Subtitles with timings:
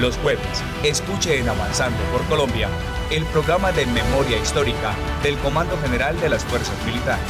[0.00, 2.68] Los jueves, escuche en Avanzando por Colombia
[3.10, 4.94] el programa de memoria histórica
[5.24, 7.26] del Comando General de las Fuerzas Militares.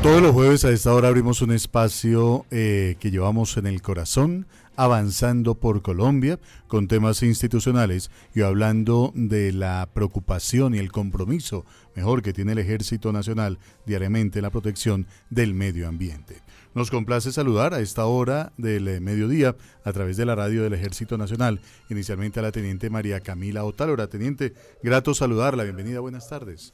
[0.00, 4.46] Todos los jueves a esta hora abrimos un espacio eh, que llevamos en el corazón,
[4.76, 6.38] avanzando por Colombia,
[6.68, 11.66] con temas institucionales y hablando de la preocupación y el compromiso
[11.96, 16.42] mejor que tiene el Ejército Nacional diariamente en la protección del medio ambiente.
[16.72, 20.72] Nos complace saludar a esta hora del eh, mediodía a través de la radio del
[20.72, 24.06] Ejército Nacional, inicialmente a la teniente María Camila Otálora.
[24.06, 26.72] Teniente, grato saludarla, bienvenida, buenas tardes.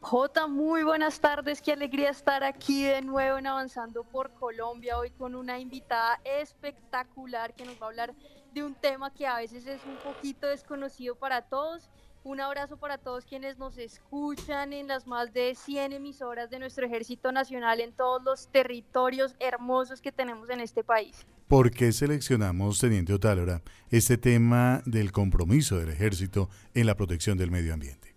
[0.00, 5.10] Jota, muy buenas tardes, qué alegría estar aquí de nuevo en Avanzando por Colombia, hoy
[5.10, 8.14] con una invitada espectacular que nos va a hablar
[8.52, 11.90] de un tema que a veces es un poquito desconocido para todos
[12.24, 16.86] un abrazo para todos quienes nos escuchan en las más de 100 emisoras de nuestro
[16.86, 21.26] Ejército Nacional en todos los territorios hermosos que tenemos en este país.
[21.46, 27.50] ¿Por qué seleccionamos, Teniente Otálora, este tema del compromiso del Ejército en la protección del
[27.50, 28.13] medio ambiente?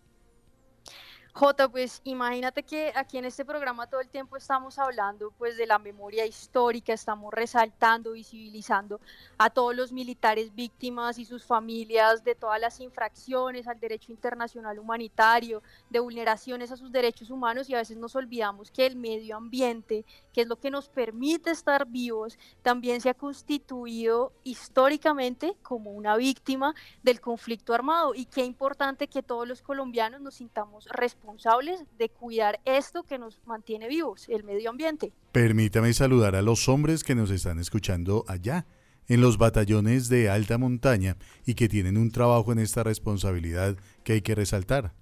[1.37, 5.67] Jota, pues imagínate que aquí en este programa todo el tiempo estamos hablando pues de
[5.67, 8.99] la memoria histórica, estamos resaltando, visibilizando
[9.37, 14.79] a todos los militares víctimas y sus familias de todas las infracciones al derecho internacional
[14.79, 19.37] humanitario, de vulneraciones a sus derechos humanos y a veces nos olvidamos que el medio
[19.37, 20.05] ambiente,
[20.37, 26.15] que es lo que nos permite estar vivos, también se ha constituido históricamente como una
[26.15, 31.83] víctima del conflicto armado y qué importante que todos los colombianos nos sintamos responsables responsables
[31.97, 35.13] de cuidar esto que nos mantiene vivos, el medio ambiente.
[35.31, 38.65] Permítame saludar a los hombres que nos están escuchando allá,
[39.07, 41.15] en los batallones de alta montaña
[41.45, 44.93] y que tienen un trabajo en esta responsabilidad que hay que resaltar.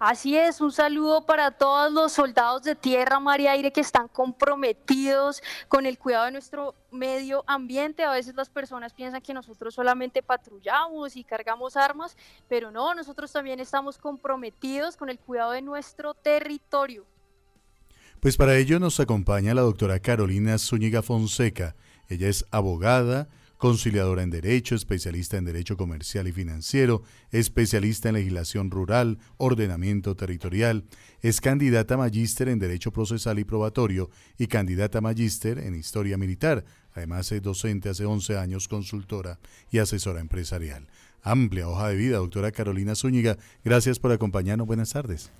[0.00, 4.08] Así es, un saludo para todos los soldados de tierra, mar y aire que están
[4.08, 8.02] comprometidos con el cuidado de nuestro medio ambiente.
[8.02, 12.16] A veces las personas piensan que nosotros solamente patrullamos y cargamos armas,
[12.48, 17.04] pero no, nosotros también estamos comprometidos con el cuidado de nuestro territorio.
[18.20, 21.76] Pues para ello nos acompaña la doctora Carolina Zúñiga Fonseca.
[22.08, 23.28] Ella es abogada,
[23.60, 30.84] conciliadora en Derecho, especialista en Derecho Comercial y Financiero, especialista en Legislación Rural, Ordenamiento Territorial,
[31.20, 36.64] es candidata magíster en Derecho Procesal y Probatorio y candidata magíster en Historia Militar.
[36.94, 39.38] Además es docente hace 11 años, consultora
[39.70, 40.88] y asesora empresarial.
[41.22, 43.36] Amplia hoja de vida, doctora Carolina Zúñiga.
[43.62, 44.66] Gracias por acompañarnos.
[44.66, 45.30] Buenas tardes.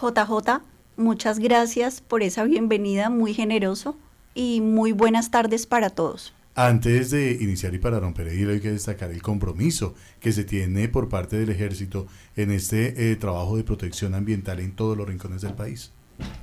[0.00, 0.62] JJ,
[0.96, 3.98] muchas gracias por esa bienvenida muy generoso
[4.34, 6.32] y muy buenas tardes para todos.
[6.58, 10.42] Antes de iniciar y para romper el hilo hay que destacar el compromiso que se
[10.42, 15.06] tiene por parte del ejército en este eh, trabajo de protección ambiental en todos los
[15.06, 15.92] rincones del país.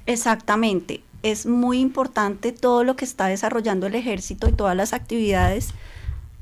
[0.06, 5.70] Exactamente, es muy importante todo lo que está desarrollando el ejército y todas las actividades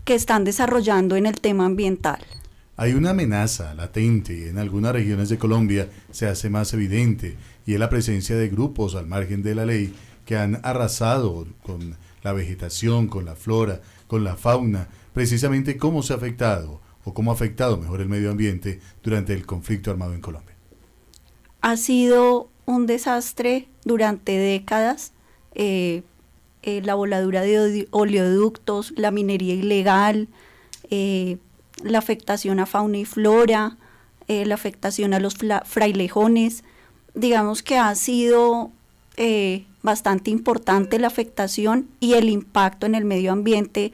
[0.03, 2.19] que están desarrollando en el tema ambiental.
[2.75, 7.75] Hay una amenaza latente y en algunas regiones de Colombia se hace más evidente y
[7.75, 9.93] es la presencia de grupos al margen de la ley
[10.25, 16.13] que han arrasado con la vegetación, con la flora, con la fauna, precisamente cómo se
[16.13, 20.21] ha afectado o cómo ha afectado mejor el medio ambiente durante el conflicto armado en
[20.21, 20.55] Colombia.
[21.61, 25.13] Ha sido un desastre durante décadas.
[25.53, 26.03] Eh,
[26.63, 30.27] eh, la voladura de oleoductos, la minería ilegal,
[30.89, 31.37] eh,
[31.83, 33.77] la afectación a fauna y flora,
[34.27, 36.63] la afectación a los frailejones.
[37.15, 38.71] Digamos que ha sido
[39.83, 43.93] bastante importante la afectación y el impacto en el medio ambiente,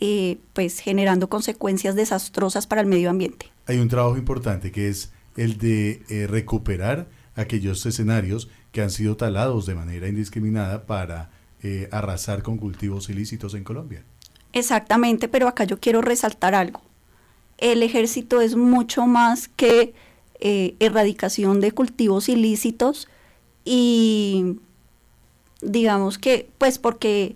[0.00, 3.50] eh, pues generando consecuencias desastrosas para el medio ambiente.
[3.66, 9.16] Hay un trabajo importante que es el de eh, recuperar aquellos escenarios que han sido
[9.16, 11.30] talados de manera indiscriminada para
[11.62, 14.04] eh, arrasar con cultivos ilícitos en Colombia.
[14.52, 16.80] Exactamente, pero acá yo quiero resaltar algo.
[17.58, 19.94] El ejército es mucho más que
[20.38, 23.08] erradicación de cultivos ilícitos
[23.64, 24.58] y
[25.60, 27.34] digamos que, pues porque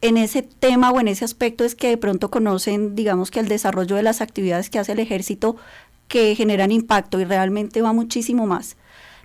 [0.00, 3.48] en ese tema o en ese aspecto es que de pronto conocen, digamos que el
[3.48, 5.56] desarrollo de las actividades que hace el ejército
[6.08, 8.76] que generan impacto y realmente va muchísimo más.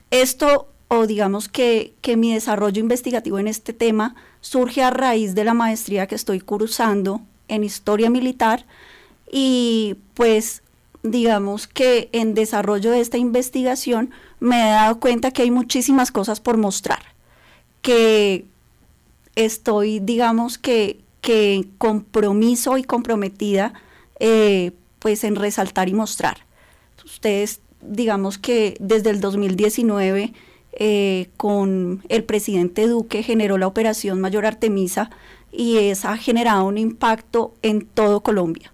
[0.10, 5.44] Esto, o digamos que, que mi desarrollo investigativo en este tema surge a raíz de
[5.44, 8.66] la maestría que estoy cursando en historia militar
[9.32, 10.64] y pues
[11.04, 16.40] digamos que en desarrollo de esta investigación me he dado cuenta que hay muchísimas cosas
[16.40, 17.12] por mostrar
[17.82, 18.46] que
[19.36, 23.74] estoy, digamos que, que compromiso y comprometida
[24.20, 26.46] eh, pues en resaltar y mostrar.
[27.04, 30.34] Ustedes, digamos que desde el 2019
[30.74, 35.10] eh, con el presidente Duque generó la operación Mayor Artemisa
[35.52, 38.72] y esa ha generado un impacto en todo Colombia.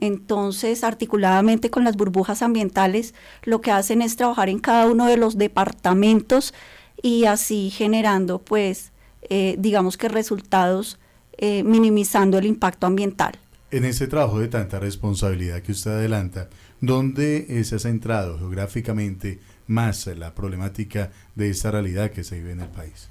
[0.00, 3.14] Entonces, articuladamente con las burbujas ambientales,
[3.44, 6.54] lo que hacen es trabajar en cada uno de los departamentos
[7.02, 8.92] y así generando, pues,
[9.22, 10.98] eh, digamos que resultados
[11.38, 13.38] eh, minimizando el impacto ambiental.
[13.70, 16.48] En ese trabajo de tanta responsabilidad que usted adelanta,
[16.80, 22.60] ¿dónde se ha centrado geográficamente más la problemática de esta realidad que se vive en
[22.60, 23.08] el país?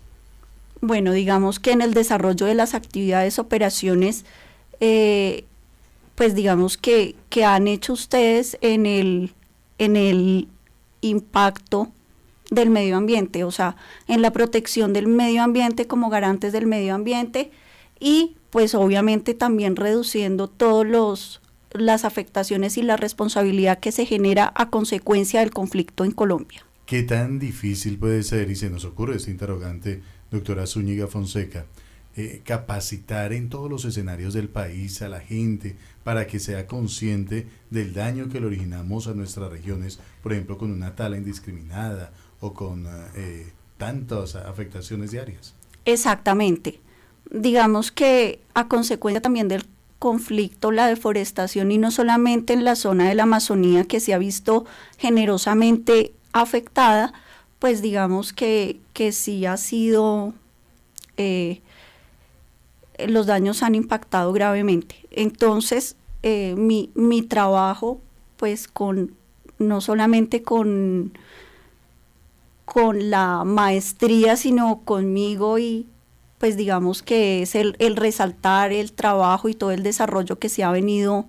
[0.82, 4.26] Bueno, digamos que en el desarrollo de las actividades, operaciones,
[4.80, 5.46] eh,
[6.16, 9.34] pues digamos que, que han hecho ustedes en el,
[9.78, 10.48] en el
[11.02, 11.92] impacto
[12.52, 13.76] del medio ambiente, o sea,
[14.08, 17.52] en la protección del medio ambiente como garantes del medio ambiente
[18.00, 21.42] y pues obviamente también reduciendo todos los
[21.72, 26.66] las afectaciones y la responsabilidad que se genera a consecuencia del conflicto en Colombia.
[26.86, 30.02] ¿Qué tan difícil puede ser, y se nos ocurre este interrogante,
[30.32, 31.68] doctora Zúñiga Fonseca,
[32.16, 37.46] eh, capacitar en todos los escenarios del país a la gente para que sea consciente
[37.70, 42.54] del daño que le originamos a nuestras regiones, por ejemplo, con una tala indiscriminada o
[42.54, 45.54] con eh, tantas afectaciones diarias.
[45.86, 46.80] Exactamente.
[47.32, 49.66] Digamos que a consecuencia también del
[50.00, 54.18] conflicto, la deforestación, y no solamente en la zona de la Amazonía que se ha
[54.18, 54.66] visto
[54.98, 57.14] generosamente afectada,
[57.60, 60.34] pues digamos que, que sí ha sido
[61.18, 61.62] eh,
[63.08, 64.96] los daños han impactado gravemente.
[65.12, 68.02] Entonces, eh, mi, mi trabajo,
[68.38, 69.16] pues con,
[69.58, 71.14] no solamente con,
[72.72, 75.88] con la maestría, sino conmigo y
[76.38, 80.64] pues digamos que es el, el resaltar el trabajo y todo el desarrollo que se
[80.64, 81.26] ha venido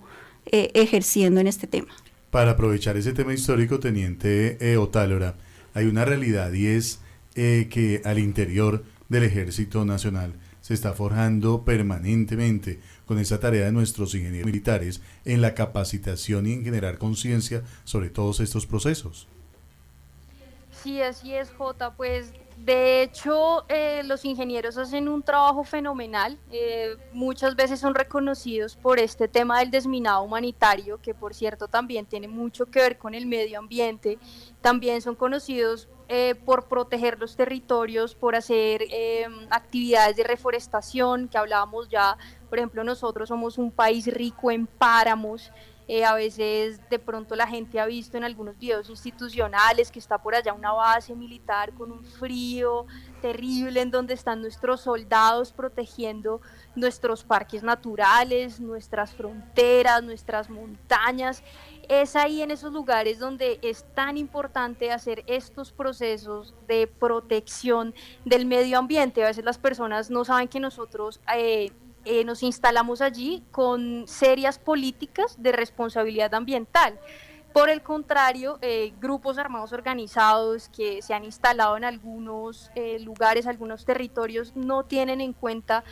[0.47, 1.89] eh, ejerciendo en este tema.
[2.31, 5.35] Para aprovechar ese tema histórico, Teniente eh, Otálora,
[5.75, 7.01] hay una realidad y es
[7.35, 14.15] que al interior del Ejército Nacional se está forjando permanentemente con esa tarea de nuestros
[14.15, 19.27] ingenieros militares en la capacitación y en generar conciencia sobre todos estos procesos.
[20.82, 21.94] Sí, así es, Jota.
[21.94, 26.38] Pues de hecho, eh, los ingenieros hacen un trabajo fenomenal.
[26.50, 32.05] Eh, muchas veces son reconocidos por este tema del desminado humanitario, que por cierto también
[32.06, 34.19] tiene mucho que ver con el medio ambiente.
[34.61, 41.38] También son conocidos eh, por proteger los territorios, por hacer em, actividades de reforestación, que
[41.38, 42.19] hablábamos ya,
[42.49, 45.53] por ejemplo, nosotros somos un país rico en páramos,
[45.93, 50.19] eh, a veces de pronto la gente ha visto en algunos videos institucionales que está
[50.19, 52.87] por allá una base militar con un frío
[53.21, 56.41] terrible en donde están nuestros soldados protegiendo
[56.77, 61.43] nuestros parques naturales, nuestras fronteras, nuestras montañas
[61.89, 68.47] es ahí en esos lugares donde es tan importante hacer estos procesos de protección del
[68.47, 69.25] medio ambiente.
[69.25, 71.73] A veces las personas no saben que nosotros eh,
[72.05, 76.99] eh, nos instalamos allí con serias políticas de responsabilidad ambiental.
[77.52, 82.70] Por el contrario, eh, grupos armados organizados que se han instalado en algunos
[83.00, 85.82] lugares, algunos territorios, no tienen en cuenta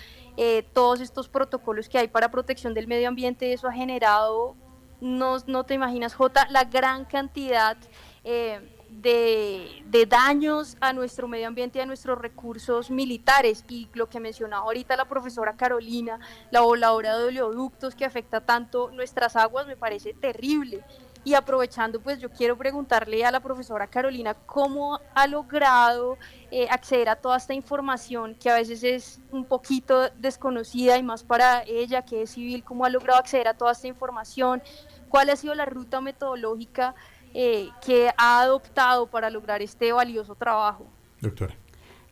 [0.73, 3.53] todos estos protocolos que hay para protección del medio ambiente.
[3.53, 4.55] Eso ha generado
[5.01, 7.77] no, no te imaginas, Jota, la gran cantidad
[8.25, 8.61] eh,
[8.91, 13.65] de, daños a nuestro medio ambiente y a nuestros recursos militares.
[13.69, 16.19] Y lo que mencionaba ahorita la profesora Carolina,
[16.51, 20.83] la voladora de oleoductos que afecta tanto nuestras aguas, me parece terrible.
[21.25, 26.17] Y aprovechando, pues yo quiero preguntarle a la profesora Carolina cómo ha logrado
[26.51, 31.25] eh, acceder a toda esta información que a veces es un poquito desconocida y más
[31.25, 34.63] para ella que es civil, cómo ha logrado acceder a toda esta información,
[35.09, 36.95] cuál ha sido la ruta metodológica
[37.35, 40.87] eh, que ha adoptado para lograr este valioso trabajo.
[41.21, 41.55] Doctora.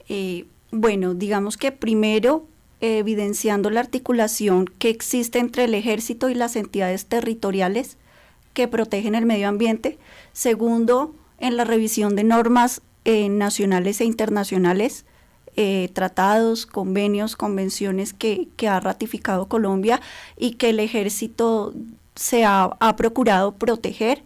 [0.09, 2.47] Eh, bueno, digamos que primero
[2.81, 7.97] evidenciando la articulación que existe entre el ejército y las entidades territoriales,
[8.53, 9.99] que protegen el medio ambiente.
[10.33, 15.05] Segundo, en la revisión de normas eh, nacionales e internacionales,
[15.57, 20.01] eh, tratados, convenios, convenciones que, ha ratificado Colombia
[20.37, 21.75] y que el ejército
[22.15, 24.23] se ha, procurado proteger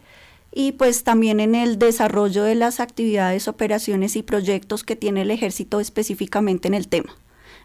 [0.53, 5.31] y pues también en el desarrollo de las actividades, operaciones y proyectos que tiene el
[5.31, 7.15] ejército específicamente en el tema.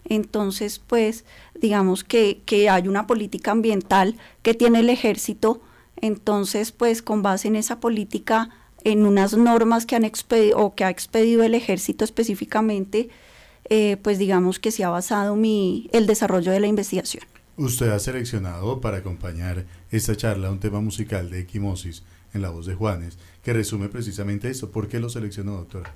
[0.08, 1.25] Entonces, pues
[1.60, 5.62] digamos que, que hay una política ambiental que tiene el ejército
[6.01, 8.50] entonces, pues con base en esa política,
[8.84, 10.10] en unas normas que han
[10.56, 13.10] o que ha expedido el ejército específicamente,
[13.70, 17.24] eh, pues digamos que se ha basado mi, el desarrollo de la investigación.
[17.57, 22.65] Usted ha seleccionado para acompañar esta charla un tema musical de equimosis en la voz
[22.65, 24.71] de Juanes, que resume precisamente eso.
[24.71, 25.93] ¿Por qué lo seleccionó, doctora?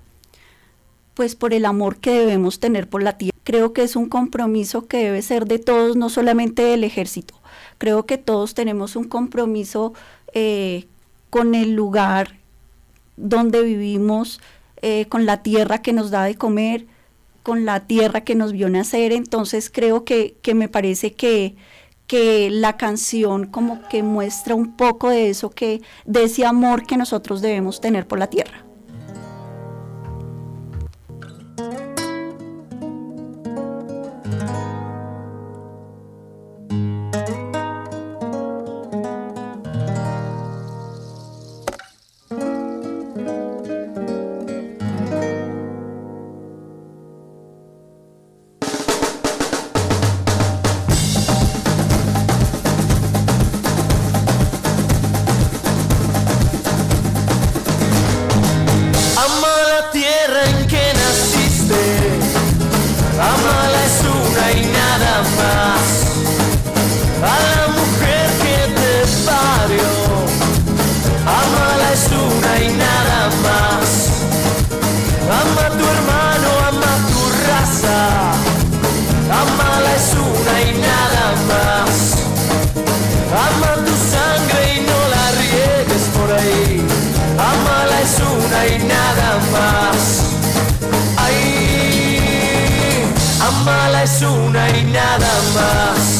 [1.20, 3.38] pues por el amor que debemos tener por la tierra.
[3.44, 7.34] Creo que es un compromiso que debe ser de todos, no solamente del ejército.
[7.78, 9.94] Creo que todos tenemos un compromiso
[10.34, 10.88] eh,
[11.30, 12.38] con el lugar
[13.18, 14.40] donde vivimos,
[14.82, 16.88] eh, con la tierra que nos da de comer,
[17.44, 19.12] con la tierra que nos vio nacer.
[19.12, 21.56] Entonces creo que, que me parece que,
[22.08, 26.98] que la canción como que muestra un poco de eso que de ese amor que
[26.98, 28.69] nosotros debemos tener por la tierra.
[95.54, 96.20] Más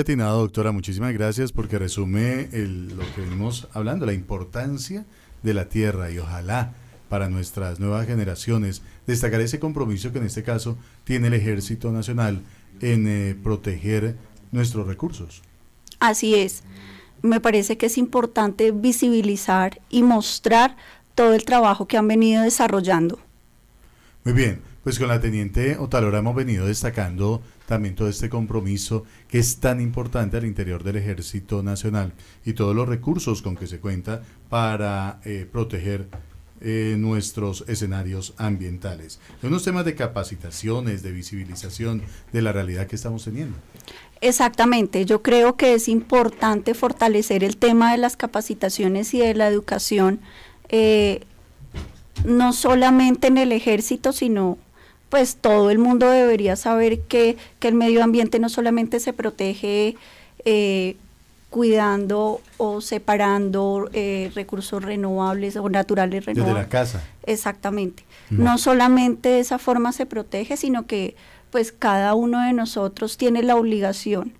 [0.00, 0.72] atinado, doctora.
[0.72, 5.04] Muchísimas gracias porque resume lo que venimos hablando, la importancia
[5.42, 6.72] de la tierra y ojalá
[7.08, 12.40] para nuestras nuevas generaciones destacar ese compromiso que en este caso tiene el Ejército Nacional
[12.80, 14.16] en eh, proteger
[14.52, 15.42] nuestros recursos.
[16.00, 16.62] Así es.
[17.20, 20.76] Me parece que es importante visibilizar y mostrar
[21.14, 23.18] todo el trabajo que han venido desarrollando.
[24.24, 29.38] Muy bien, pues con la teniente Otalora hemos venido destacando también todo este compromiso que
[29.38, 32.12] es tan importante al interior del Ejército Nacional
[32.44, 36.08] y todos los recursos con que se cuenta para eh, proteger
[36.62, 39.20] eh, nuestros escenarios ambientales.
[39.42, 43.58] Unos temas de capacitaciones, de visibilización de la realidad que estamos teniendo.
[44.22, 49.48] Exactamente, yo creo que es importante fortalecer el tema de las capacitaciones y de la
[49.48, 50.20] educación,
[50.70, 51.20] eh,
[52.24, 54.56] no solamente en el ejército, sino
[55.08, 59.96] pues todo el mundo debería saber que, el medio ambiente no solamente se protege
[60.44, 60.96] eh,
[61.50, 66.54] cuidando o separando eh, recursos renovables o naturales renovables.
[66.54, 67.02] Desde la casa.
[67.24, 68.04] Exactamente.
[68.30, 71.16] No solamente de esa forma se protege, sino que
[71.50, 74.32] pues cada uno de nosotros tiene la obligación.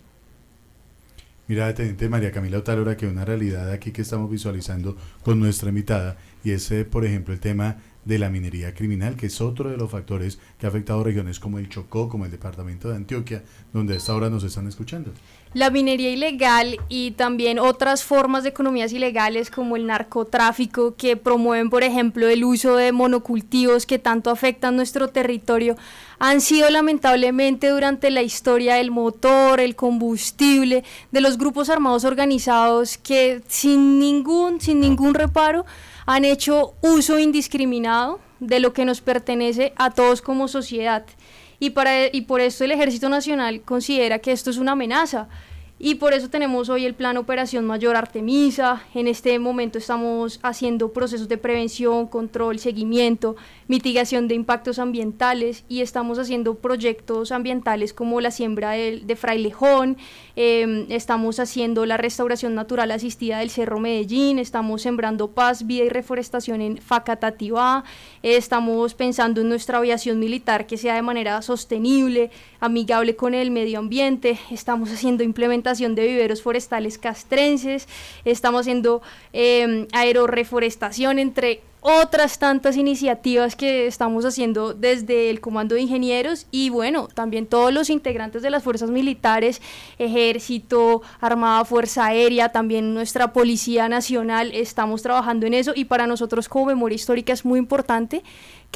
[1.49, 6.17] Mira, Teniente María Camila Otalora, que una realidad aquí que estamos visualizando con nuestra invitada,
[6.43, 7.77] y ese, por ejemplo, el tema
[8.07, 11.59] de la minería criminal, que es otro de los factores que ha afectado regiones como
[11.59, 15.11] el Chocó, como el departamento de Antioquia, donde a esta hora nos están escuchando.
[15.55, 21.69] La minería ilegal y también otras formas de economías ilegales como el narcotráfico que promueven,
[21.69, 25.77] por ejemplo, el uso de monocultivos que tanto afectan nuestro territorio,
[26.19, 32.99] han sido lamentablemente durante la historia el motor, el combustible de los grupos armados organizados
[32.99, 35.67] que sin ningún, sin ningún reparo
[36.07, 41.05] han hecho uso indiscriminado de lo que nos pertenece a todos como sociedad.
[41.59, 45.29] Y, para, y por esto el Ejército Nacional considera que esto es una amenaza
[45.79, 48.83] y por eso tenemos hoy el plan Operación Mayor Artemisa.
[48.95, 53.37] En este momento estamos haciendo procesos de prevención, control, seguimiento,
[53.69, 59.99] mitigación de impactos ambientales y estamos haciendo proyectos ambientales como la siembra de, de frailejón,
[60.35, 65.89] em, estamos haciendo la restauración natural asistida del Cerro Medellín, estamos sembrando paz, vida y
[65.91, 67.85] reforestación en Facatativá,
[68.23, 72.31] estamos pensando en nuestra aviación militar que sea de manera sostenible,
[72.61, 77.89] amigable con el medio ambiente, estamos haciendo implementación de viveros forestales castrenses,
[78.25, 85.83] estamos haciendo eh, aeroreforestación entre otras tantas iniciativas que estamos haciendo desde el Comando de
[85.83, 89.63] Ingenieros y bueno, también todos los integrantes de las fuerzas militares,
[89.97, 96.49] ejército, armada, fuerza aérea, también nuestra Policía Nacional, estamos trabajando en eso y para nosotros
[96.49, 98.25] como memoria histórica es muy importante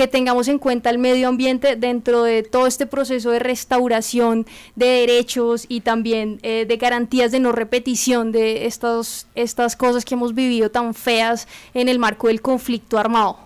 [0.01, 4.87] que tengamos en cuenta el medio ambiente dentro de todo este proceso de restauración de
[4.87, 10.35] derechos y también eh, de garantías de no repetición de estas, estas cosas que hemos
[10.35, 13.41] vivido tan feas en el marco del conflicto armado.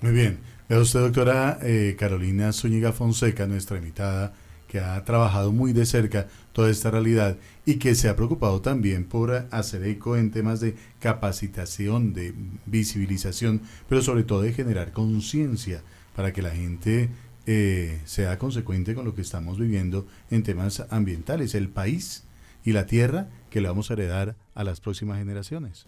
[0.00, 0.40] Muy bien.
[0.68, 4.32] Vea usted, doctora eh, Carolina Zúñiga Fonseca, nuestra invitada,
[4.66, 7.36] que ha trabajado muy de cerca toda esta realidad
[7.66, 12.34] y que se ha preocupado también por hacer eco en temas de capacitación, de
[12.66, 15.82] visibilización, pero sobre todo de generar conciencia
[16.14, 17.08] para que la gente
[17.46, 22.24] eh, sea consecuente con lo que estamos viviendo en temas ambientales, el país
[22.64, 25.86] y la tierra que le vamos a heredar a las próximas generaciones.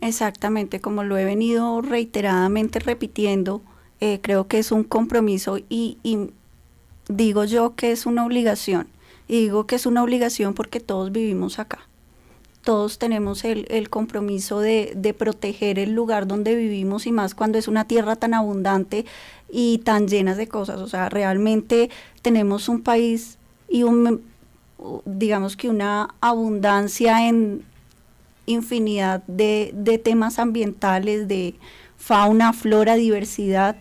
[0.00, 3.62] Exactamente, como lo he venido reiteradamente repitiendo,
[4.00, 6.30] eh, creo que es un compromiso y, y
[7.08, 8.86] digo yo que es una obligación.
[9.28, 11.80] Y digo que es una obligación porque todos vivimos acá.
[12.62, 17.56] Todos tenemos el, el compromiso de, de, proteger el lugar donde vivimos y más cuando
[17.56, 19.06] es una tierra tan abundante
[19.50, 20.80] y tan llena de cosas.
[20.80, 21.88] O sea, realmente
[22.20, 23.38] tenemos un país
[23.68, 24.22] y un,
[25.04, 27.62] digamos que una abundancia en
[28.46, 31.54] infinidad de, de temas ambientales, de
[31.96, 33.76] fauna, flora, diversidad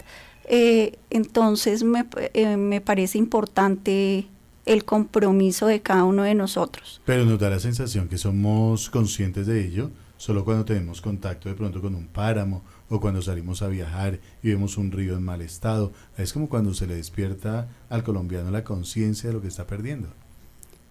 [0.47, 4.27] eh, entonces me, eh, me parece importante
[4.67, 7.01] el compromiso de cada uno de nosotros.
[7.05, 11.55] Pero nos da la sensación que somos conscientes de ello solo cuando tenemos contacto de
[11.55, 15.41] pronto con un páramo o cuando salimos a viajar y vemos un río en mal
[15.41, 15.91] estado.
[16.17, 20.09] Es como cuando se le despierta al colombiano la conciencia de lo que está perdiendo.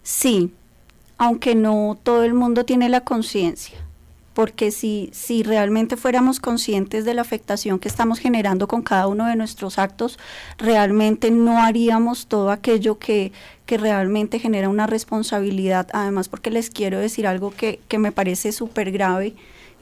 [0.02, 0.52] Sí,
[1.18, 3.85] aunque no todo el mundo tiene la conciencia
[4.36, 9.24] porque si, si realmente fuéramos conscientes de la afectación que estamos generando con cada uno
[9.24, 10.18] de nuestros actos,
[10.58, 13.32] realmente no haríamos todo aquello que,
[13.64, 15.88] que realmente genera una responsabilidad.
[15.94, 19.32] Además, porque les quiero decir algo que, que me parece súper grave,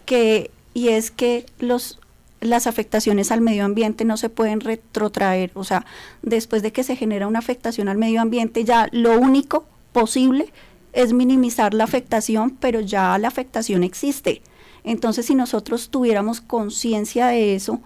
[0.07, 1.99] que, y es que los,
[2.41, 5.51] las afectaciones al medio ambiente no se pueden retrotraer.
[5.55, 5.85] O sea,
[6.23, 10.53] después de que se genera una afectación al medio ambiente, ya lo único posible
[10.95, 14.43] es minimizar la afectación, pero ya la afectación existe.
[14.85, 17.81] Entonces, si nosotros tuviéramos conciencia de eso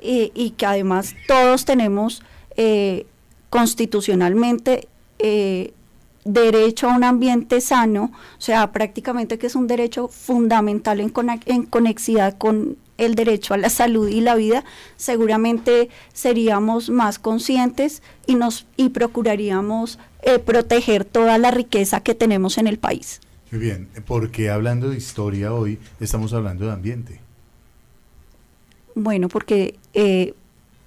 [0.00, 2.22] eh, y que además todos tenemos
[2.56, 3.06] eh,
[3.50, 5.72] constitucionalmente eh,
[6.24, 11.12] derecho a un ambiente sano, o sea, prácticamente que es un derecho fundamental en,
[11.46, 14.64] en conexidad con el derecho a la salud y la vida,
[14.96, 22.58] seguramente seríamos más conscientes y nos y procuraríamos eh, proteger toda la riqueza que tenemos
[22.58, 23.20] en el país.
[23.50, 27.20] Muy bien, porque hablando de historia hoy estamos hablando de ambiente.
[28.94, 30.34] Bueno, porque eh,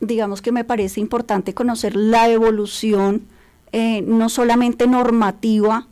[0.01, 3.23] digamos que me parece importante conocer la evolución,
[3.71, 5.87] eh, no solamente normativa,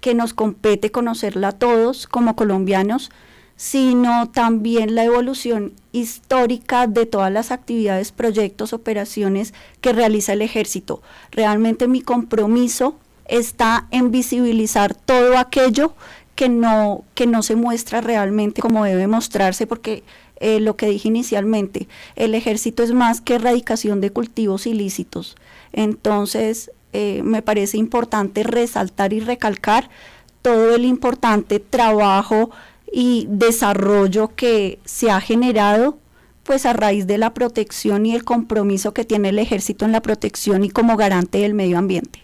[0.00, 3.12] que nos compete conocerla a todos como colombianos,
[3.62, 11.00] sino también la evolución histórica de todas las actividades, proyectos, operaciones que realiza el ejército.
[11.30, 12.96] Realmente mi compromiso
[13.26, 15.94] está en visibilizar todo aquello
[16.34, 20.02] que no, que no se muestra realmente como debe mostrarse, porque
[20.40, 25.36] eh, lo que dije inicialmente, el ejército es más que erradicación de cultivos ilícitos.
[25.72, 29.88] Entonces, eh, me parece importante resaltar y recalcar
[30.42, 32.50] todo el importante trabajo
[32.92, 35.98] y desarrollo que se ha generado
[36.42, 40.02] pues a raíz de la protección y el compromiso que tiene el ejército en la
[40.02, 42.20] protección y como garante del medio ambiente.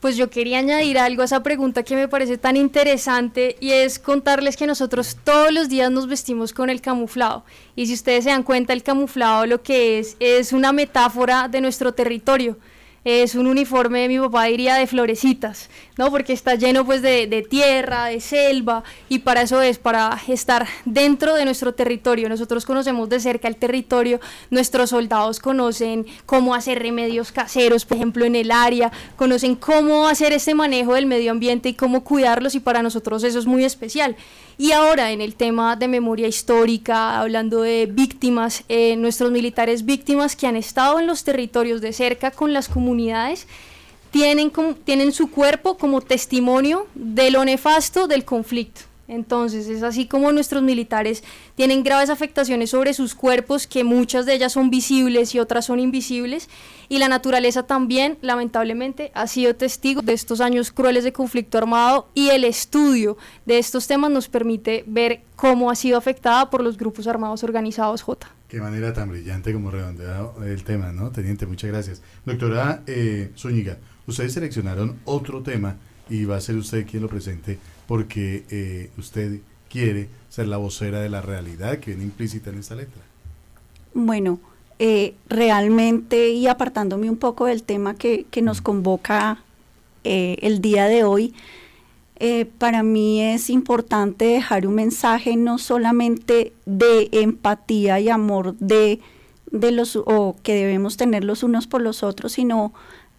[0.00, 3.98] Pues yo quería añadir algo a esa pregunta que me parece tan interesante y es
[3.98, 7.44] contarles que nosotros todos los días nos vestimos con el camuflado.
[7.74, 11.62] Y si ustedes se dan cuenta, el camuflado lo que es es una metáfora de
[11.62, 12.58] nuestro territorio
[13.04, 16.10] es un uniforme, mi papá diría, de florecitas, ¿no?
[16.10, 20.66] Porque está lleno pues de, de, tierra, de selva, y para eso es, para estar
[20.86, 22.28] dentro de nuestro territorio.
[22.30, 28.24] Nosotros conocemos de cerca el territorio, nuestros soldados conocen cómo hacer remedios caseros, por ejemplo,
[28.24, 32.60] en el área, conocen cómo hacer este manejo del medio ambiente y cómo cuidarlos, y
[32.60, 34.16] para nosotros eso es muy especial.
[34.56, 40.36] Y ahora en el tema de memoria histórica, hablando de víctimas, eh, nuestros militares víctimas
[40.36, 43.46] que han estado en los territorios de cerca con las comunidades,
[44.12, 44.52] tienen,
[44.84, 48.82] tienen su cuerpo como testimonio de lo nefasto del conflicto.
[49.14, 51.22] Entonces es así como nuestros militares
[51.54, 55.80] tienen graves afectaciones sobre sus cuerpos, que muchas de ellas son visibles y otras son
[55.80, 56.48] invisibles,
[56.88, 62.08] y la naturaleza también, lamentablemente, ha sido testigo de estos años crueles de conflicto armado
[62.14, 66.76] y el estudio de estos temas nos permite ver cómo ha sido afectada por los
[66.76, 68.28] grupos armados organizados J.
[68.48, 71.10] Qué manera tan brillante como redondeado el tema, ¿no?
[71.10, 72.02] Teniente, muchas gracias.
[72.24, 75.76] Doctora eh, Zúñiga, ustedes seleccionaron otro tema
[76.08, 81.00] y va a ser usted quien lo presente porque eh, usted quiere ser la vocera
[81.00, 83.02] de la realidad que viene implícita en esta letra.
[83.92, 84.40] Bueno,
[84.78, 89.42] eh, realmente y apartándome un poco del tema que, nos convoca
[90.02, 91.34] eh, el día de hoy,
[92.58, 99.00] para mí es importante dejar un mensaje no solamente de empatía y amor de,
[99.50, 102.72] de los o que debemos tener los unos por los otros, sino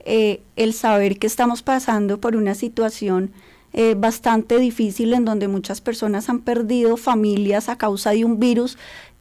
[0.06, 3.32] el saber que estamos pasando por una situación
[3.78, 8.78] eh, bastante difícil en donde muchas personas han perdido familias a causa de un virus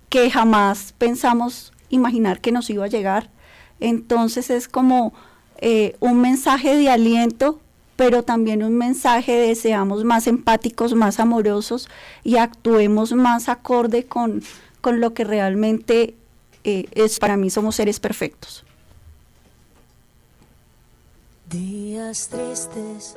[0.09, 3.31] que jamás pensamos imaginar que nos iba a llegar.
[3.81, 5.13] Entonces es como
[5.59, 7.59] eh, un mensaje de aliento,
[7.97, 11.89] pero también un mensaje de seamos más empáticos, más amorosos
[12.23, 14.41] y actuemos más acorde con,
[14.81, 16.15] con lo que realmente
[16.63, 18.65] eh, es para mí somos seres perfectos.
[21.51, 23.17] Días tristes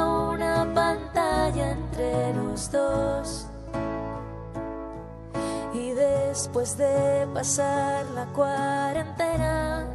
[2.61, 3.47] los dos.
[5.73, 9.87] Y después de pasar la cuarentena,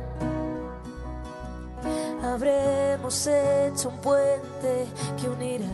[2.22, 4.87] habremos hecho un puente
[5.20, 5.66] que unirá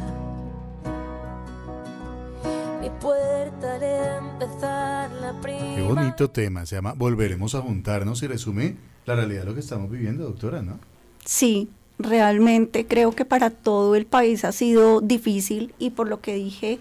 [2.80, 5.76] mi puerta al empezar la primavera.
[5.76, 8.76] Qué bonito tema, se llama Volveremos a juntarnos y resume
[9.06, 10.80] la realidad de lo que estamos viviendo, doctora, ¿no?
[11.24, 11.70] Sí,
[12.02, 16.78] realmente creo que para todo el país ha sido difícil y por lo que dije,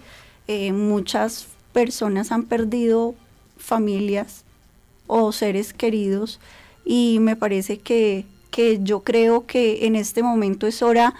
[0.48, 3.14] eh, muchas personas han perdido
[3.56, 4.44] familias
[5.06, 6.40] o seres queridos
[6.84, 11.14] y me parece que, que yo creo que en este momento es hora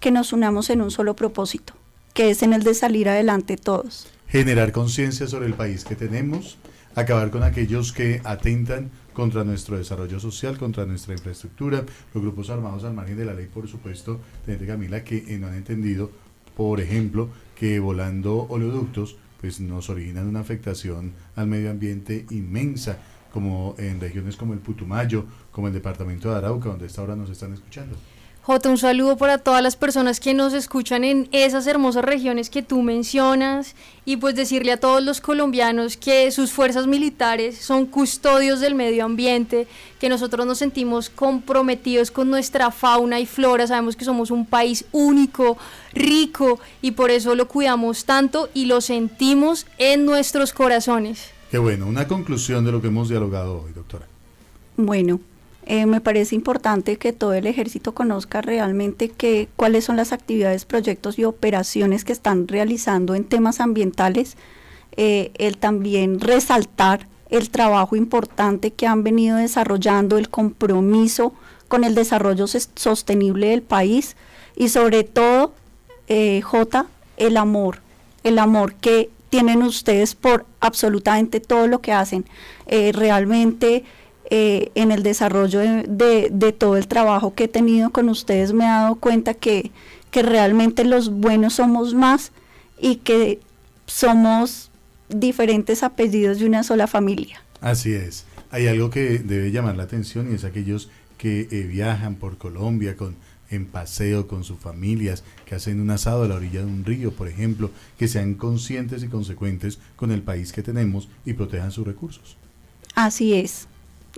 [0.00, 1.74] que nos unamos en un solo propósito,
[2.14, 4.08] que es en el de salir adelante todos.
[4.28, 6.58] Generar conciencia sobre el país que tenemos,
[6.94, 12.84] acabar con aquellos que atentan contra nuestro desarrollo social, contra nuestra infraestructura, los grupos armados
[12.84, 16.12] al margen de la ley, por supuesto, de Camila, que eh, no han entendido,
[16.56, 23.00] por ejemplo, que volando oleoductos, pues nos originan una afectación al medio ambiente inmensa,
[23.32, 27.28] como en regiones como el Putumayo, como el departamento de Arauca, donde esta hora nos
[27.28, 27.96] están escuchando.
[28.48, 32.62] Jota, un saludo para todas las personas que nos escuchan en esas hermosas regiones que
[32.62, 33.74] tú mencionas
[34.06, 39.04] y pues decirle a todos los colombianos que sus fuerzas militares son custodios del medio
[39.04, 39.66] ambiente,
[40.00, 44.86] que nosotros nos sentimos comprometidos con nuestra fauna y flora, sabemos que somos un país
[44.92, 45.58] único,
[45.92, 51.32] rico y por eso lo cuidamos tanto y lo sentimos en nuestros corazones.
[51.50, 54.06] Qué bueno, una conclusión de lo que hemos dialogado hoy, doctora.
[54.78, 55.20] Bueno,
[55.70, 60.64] eh, me parece importante que todo el ejército conozca realmente que, cuáles son las actividades,
[60.64, 64.38] proyectos y operaciones que están realizando en temas ambientales.
[64.96, 71.34] Eh, el también resaltar el trabajo importante que han venido desarrollando, el compromiso
[71.68, 74.16] con el desarrollo sostenible del país
[74.56, 75.52] y sobre todo,
[76.06, 76.86] eh, J,
[77.18, 77.82] el amor,
[78.24, 82.24] el amor que tienen ustedes por absolutamente todo lo que hacen.
[82.66, 83.84] realmente
[84.30, 88.68] eh, en el desarrollo de, todo el trabajo que he tenido con ustedes me he
[88.68, 89.70] dado cuenta que,
[90.10, 92.32] que realmente los buenos somos más
[92.78, 93.40] y que
[93.86, 94.70] somos
[95.08, 97.42] diferentes apellidos de una sola familia.
[97.62, 98.26] Así es.
[98.50, 102.96] Hay algo que debe llamar la atención y es aquellos que eh, viajan por Colombia
[102.96, 103.16] con
[103.50, 107.12] en paseo con sus familias, que hacen un asado a la orilla de un río,
[107.12, 111.86] por ejemplo, que sean conscientes y consecuentes con el país que tenemos y protejan sus
[111.86, 112.36] recursos.
[112.94, 113.66] Así es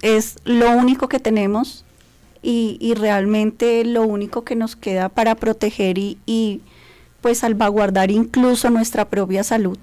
[0.03, 1.85] es lo único que tenemos
[2.43, 6.61] y, realmente lo único que nos queda para proteger y,
[7.21, 9.79] pues salvaguardar incluso nuestra propia salud.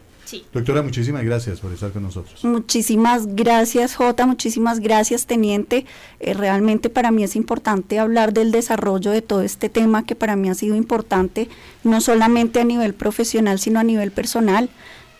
[0.53, 2.45] Doctora, muchísimas gracias por estar con nosotros.
[2.45, 5.87] Muchísimas gracias, Jota, muchísimas gracias, teniente.
[6.21, 10.37] Eh, realmente para mí es importante hablar del desarrollo de todo este tema que para
[10.37, 11.49] mí ha sido importante,
[11.83, 14.71] no solamente a nivel profesional, sino a nivel personal.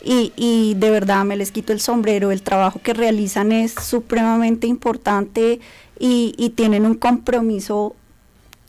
[0.07, 4.67] Y, y de verdad me les quito el sombrero, el trabajo que realizan es supremamente
[4.67, 5.61] importante
[5.99, 7.97] y, y tienen un compromiso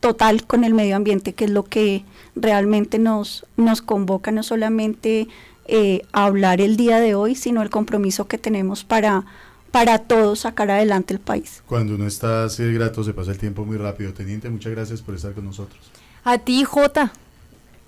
[0.00, 2.04] total con el medio ambiente, que es lo que
[2.36, 5.28] realmente nos, nos convoca, no solamente
[5.68, 9.24] eh, hablar el día de hoy, sino el compromiso que tenemos para,
[9.70, 11.62] para todos sacar adelante el país.
[11.66, 14.12] Cuando uno está así de grato, se pasa el tiempo muy rápido.
[14.12, 15.80] Teniente, muchas gracias por estar con nosotros.
[16.24, 17.12] A ti, Jota.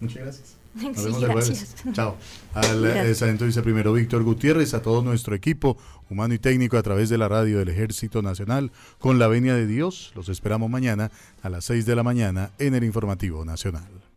[0.01, 0.59] Muchas gracias.
[0.75, 1.75] Nos vemos el jueves.
[1.93, 2.17] Chao.
[2.55, 5.77] Al eh, sargento viceprimero Víctor Gutiérrez, a todo nuestro equipo
[6.11, 9.67] humano y técnico a través de la radio del Ejército Nacional, con la venia de
[9.67, 11.11] Dios, los esperamos mañana
[11.43, 14.08] a las 6 de la mañana en el Informativo Nacional.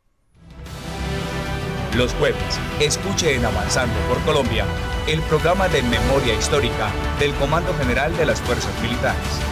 [1.95, 4.65] Los jueves, escuche en Avanzando por Colombia
[5.07, 9.50] el programa de memoria histórica del Comando General de las Fuerzas Militares.